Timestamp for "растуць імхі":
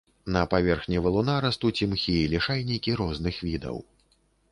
1.45-2.15